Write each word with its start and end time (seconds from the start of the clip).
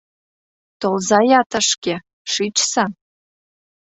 Толза-я 0.79 1.41
тышке, 1.51 1.95
шичса. 2.31 2.85